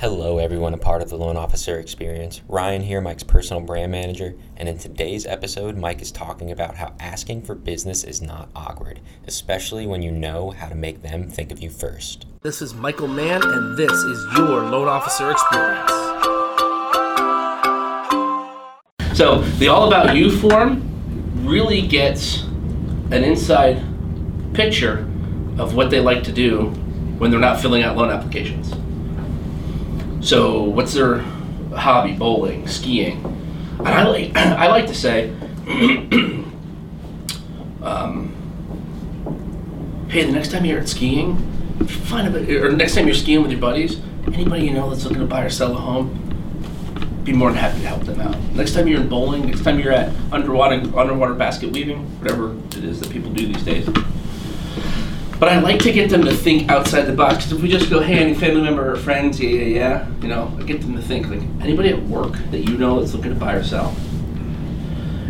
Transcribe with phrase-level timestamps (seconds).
[0.00, 2.40] Hello, everyone, a part of the loan officer experience.
[2.46, 6.94] Ryan here, Mike's personal brand manager, and in today's episode, Mike is talking about how
[7.00, 11.50] asking for business is not awkward, especially when you know how to make them think
[11.50, 12.26] of you first.
[12.42, 15.90] This is Michael Mann, and this is your loan officer experience.
[19.18, 20.80] So, the All About You form
[21.44, 22.44] really gets
[23.10, 23.82] an inside
[24.54, 24.98] picture
[25.58, 26.66] of what they like to do
[27.18, 28.72] when they're not filling out loan applications.
[30.28, 31.20] So, what's their
[31.74, 32.12] hobby?
[32.12, 33.24] Bowling, skiing.
[33.78, 35.30] And I like, I like to say,
[37.82, 38.34] um,
[40.10, 41.38] hey, the next time you're at skiing,
[41.86, 45.20] find a or next time you're skiing with your buddies, anybody you know that's looking
[45.20, 46.10] to buy or sell a home,
[47.24, 48.38] be more than happy to help them out.
[48.52, 52.84] Next time you're in bowling, next time you're at underwater underwater basket weaving, whatever it
[52.84, 53.88] is that people do these days.
[55.38, 57.36] But I like to get them to think outside the box.
[57.36, 60.28] Because if we just go, hey, any family member or friends, yeah, yeah, yeah, you
[60.28, 63.32] know, I get them to think like anybody at work that you know that's looking
[63.32, 63.94] to buy or sell.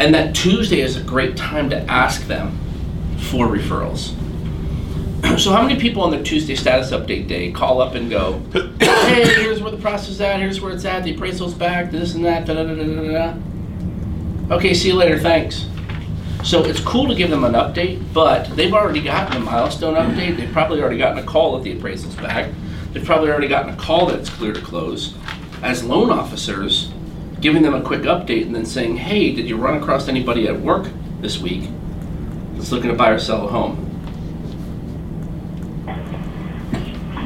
[0.00, 2.58] And that Tuesday is a great time to ask them
[3.30, 4.14] for referrals.
[5.38, 8.38] So how many people on their Tuesday status update day call up and go,
[8.80, 12.14] hey, here's where the process is at, here's where it's at, the appraisal's back, this
[12.14, 14.54] and that, da da da da da da.
[14.56, 15.66] Okay, see you later, thanks.
[16.42, 20.36] So it's cool to give them an update, but they've already gotten a milestone update.
[20.38, 22.50] They've probably already gotten a call that the appraisal's back.
[22.92, 25.14] They've probably already gotten a call that it's clear to close.
[25.62, 26.92] As loan officers,
[27.40, 30.58] giving them a quick update and then saying, hey, did you run across anybody at
[30.58, 30.88] work
[31.20, 31.68] this week
[32.54, 33.86] that's looking to buy or sell a home?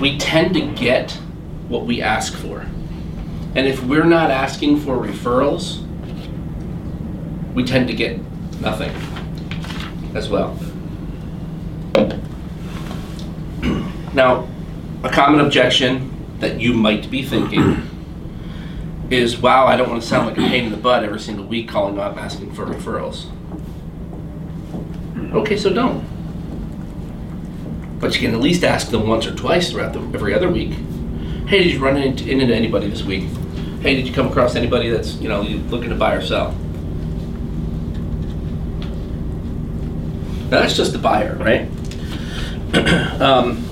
[0.00, 1.12] We tend to get
[1.68, 2.66] what we ask for.
[3.54, 5.80] And if we're not asking for referrals,
[7.54, 8.18] we tend to get
[8.64, 8.90] nothing
[10.14, 10.58] as well.
[14.14, 14.48] Now,
[15.02, 17.90] a common objection that you might be thinking
[19.10, 21.44] is, wow, I don't want to sound like a pain in the butt every single
[21.44, 23.26] week calling up asking for referrals.
[25.34, 26.04] Okay, so don't.
[27.98, 30.74] But you can at least ask them once or twice throughout the, every other week.
[31.48, 33.24] Hey, did you run into, into anybody this week?
[33.80, 36.56] Hey, did you come across anybody that's you know looking to buy or sell?
[40.60, 41.68] That's just the buyer, right?
[43.20, 43.62] um,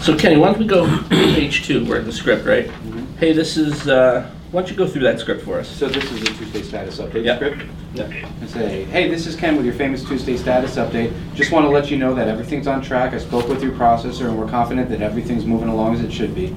[0.00, 2.70] so Kenny, why don't we go page two, we're in the script, right?
[3.18, 5.68] Hey, this is, uh, why don't you go through that script for us?
[5.68, 7.36] So this is a Tuesday status update Yep.
[7.36, 7.62] script?
[7.94, 8.04] Yeah.
[8.40, 11.12] And say, hey, this is Ken with your famous Tuesday status update.
[11.34, 13.12] Just want to let you know that everything's on track.
[13.12, 16.34] I spoke with your processor and we're confident that everything's moving along as it should
[16.34, 16.54] be.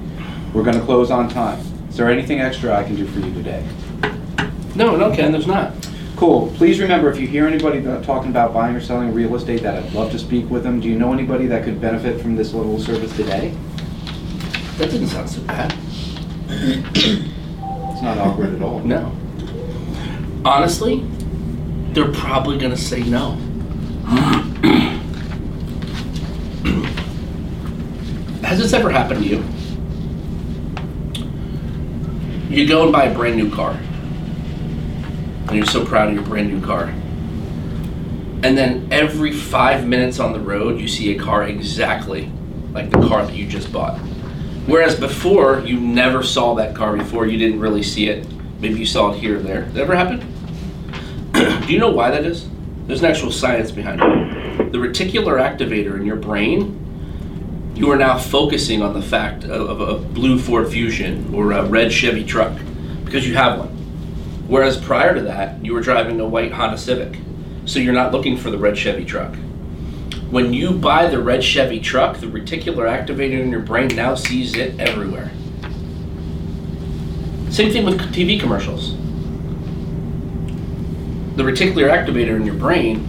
[0.52, 1.60] We're gonna close on time.
[1.88, 3.64] Is there anything extra I can do for you today?
[4.74, 5.72] No, no, Ken, there's not.
[6.16, 6.50] Cool.
[6.56, 9.76] Please remember, if you hear anybody that- talking about buying or selling real estate, that
[9.84, 10.80] I'd love to speak with them.
[10.80, 13.52] Do you know anybody that could benefit from this little service today?
[14.78, 15.74] That didn't sound so bad.
[16.48, 18.80] It's not awkward at all.
[18.80, 19.12] No.
[20.44, 21.04] Honestly,
[21.92, 23.36] they're probably gonna say no.
[28.42, 29.44] Has this ever happened to you?
[32.48, 33.76] You go and buy a brand new car.
[35.48, 36.92] And you're so proud of your brand new car.
[38.42, 42.30] And then every five minutes on the road, you see a car exactly
[42.72, 43.98] like the car that you just bought.
[44.66, 48.26] Whereas before, you never saw that car before, you didn't really see it.
[48.60, 49.62] Maybe you saw it here or there.
[49.66, 50.20] That ever happen?
[51.66, 52.48] Do you know why that is?
[52.86, 54.72] There's an actual science behind it.
[54.72, 59.98] The reticular activator in your brain, you are now focusing on the fact of a
[59.98, 62.56] blue Ford Fusion or a red Chevy truck
[63.04, 63.75] because you have one.
[64.48, 67.18] Whereas prior to that, you were driving a white Honda Civic.
[67.64, 69.34] So you're not looking for the red Chevy truck.
[70.30, 74.54] When you buy the red Chevy truck, the reticular activator in your brain now sees
[74.54, 75.30] it everywhere.
[77.50, 78.96] Same thing with TV commercials.
[81.36, 83.08] The reticular activator in your brain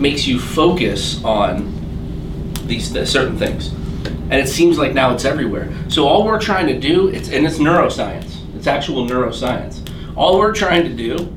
[0.00, 1.76] makes you focus on
[2.66, 3.72] these th- certain things.
[4.30, 5.72] And it seems like now it's everywhere.
[5.88, 8.36] So all we're trying to do, it's and it's neuroscience.
[8.56, 9.79] It's actual neuroscience.
[10.16, 11.34] All we're trying to do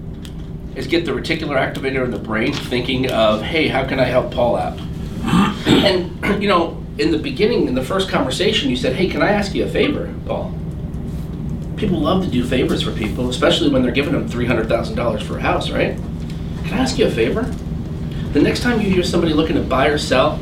[0.76, 4.32] is get the reticular activator in the brain thinking of, hey, how can I help
[4.32, 4.80] Paul out?
[5.68, 9.32] and you know, in the beginning, in the first conversation, you said, hey, can I
[9.32, 10.54] ask you a favor, Paul?
[11.78, 14.96] People love to do favors for people, especially when they're giving them three hundred thousand
[14.96, 15.98] dollars for a house, right?
[16.66, 17.44] Can I ask you a favor?
[18.32, 20.40] The next time you hear somebody looking to buy or sell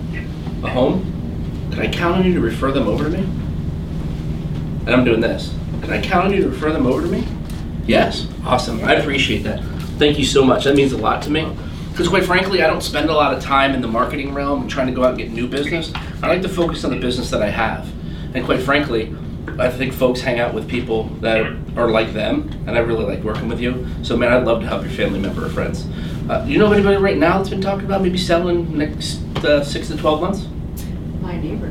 [0.63, 3.24] a home, can I count on you to refer them over to me?
[4.86, 5.54] And I'm doing this.
[5.81, 7.25] Can I count on you to refer them over to me?
[7.86, 8.28] Yes.
[8.45, 8.83] Awesome.
[8.83, 9.63] I appreciate that.
[9.98, 10.63] Thank you so much.
[10.66, 11.56] That means a lot to me.
[11.92, 14.69] Because quite frankly, I don't spend a lot of time in the marketing realm and
[14.69, 15.92] trying to go out and get new business.
[16.24, 17.88] I like to focus on the business that I have.
[18.33, 19.13] And quite frankly,
[19.60, 21.42] I think folks hang out with people that
[21.75, 23.86] are like them, and I really like working with you.
[24.04, 25.86] So, man, I'd love to help your family member or friends.
[26.30, 29.19] Uh, do you know of anybody right now that's been talking about maybe selling next
[29.44, 30.48] uh, six to 12 months?
[31.22, 31.69] My neighbor,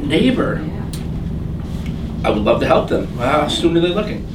[0.00, 0.64] Neighbor.
[0.66, 0.90] yeah.
[2.24, 3.06] I would love to help them.
[3.18, 4.26] How soon are they looking?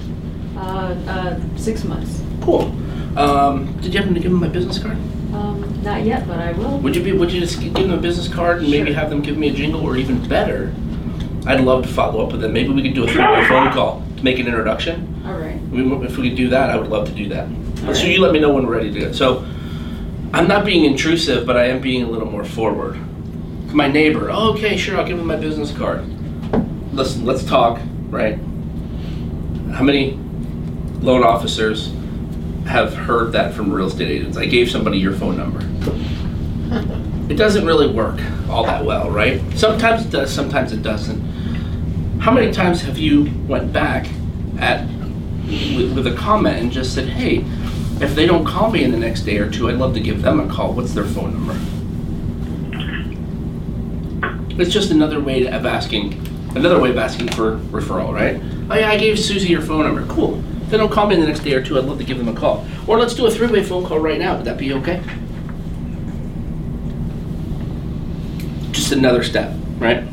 [0.55, 2.21] Uh, uh, six months.
[2.41, 2.73] Cool.
[3.17, 4.97] Um, did you happen to give them my business card?
[5.33, 6.79] Um, not yet, but I will.
[6.79, 7.11] Would you be?
[7.11, 9.53] Would you just give them a business card and maybe have them give me a
[9.53, 10.73] jingle, or even better,
[11.45, 12.53] I'd love to follow up with them.
[12.53, 15.23] Maybe we could do a three-way phone call to make an introduction.
[15.25, 15.59] All right.
[15.69, 17.47] We, if we could do that, I would love to do that.
[17.47, 18.05] All So right.
[18.07, 19.11] you let me know when we're ready to go.
[19.11, 19.45] So
[20.33, 22.97] I'm not being intrusive, but I am being a little more forward.
[23.73, 24.29] My neighbor.
[24.31, 24.97] Oh, okay, sure.
[24.97, 26.05] I'll give him my business card.
[26.93, 27.79] Listen, let's talk.
[28.09, 28.37] Right?
[29.73, 30.17] How many
[31.05, 31.93] loan officers
[32.65, 34.37] have heard that from real estate agents?
[34.37, 35.61] I gave somebody your phone number.
[37.31, 38.19] It doesn't really work
[38.49, 39.41] all that well, right?
[39.55, 41.21] Sometimes it does, sometimes it doesn't.
[42.19, 44.07] How many times have you went back
[44.59, 44.87] at
[45.45, 47.45] with, with a comment and just said, "Hey,
[48.01, 50.23] if they don't call me in the next day or two, I'd love to give
[50.23, 50.73] them a call.
[50.73, 51.55] What's their phone number?"
[54.57, 56.13] It's just another way of asking,
[56.55, 58.41] another way of asking for referral, right?
[58.69, 60.05] Oh yeah, I gave Susie your phone number.
[60.11, 60.41] Cool.
[60.69, 62.27] They don't call me in the next day or two, I'd love to give them
[62.27, 62.65] a call.
[62.87, 64.35] Or let's do a three-way phone call right now.
[64.35, 65.01] Would that be okay?
[68.71, 70.03] Just another step, right?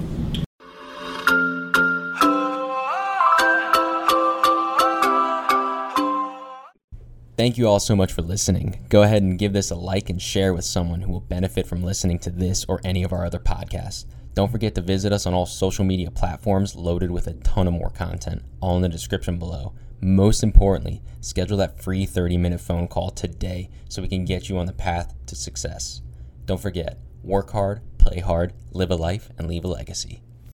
[7.42, 8.86] Thank you all so much for listening.
[8.88, 11.82] Go ahead and give this a like and share with someone who will benefit from
[11.82, 14.04] listening to this or any of our other podcasts.
[14.34, 17.74] Don't forget to visit us on all social media platforms loaded with a ton of
[17.74, 19.74] more content, all in the description below.
[20.00, 24.56] Most importantly, schedule that free 30 minute phone call today so we can get you
[24.56, 26.00] on the path to success.
[26.46, 30.22] Don't forget, work hard, play hard, live a life, and leave a legacy.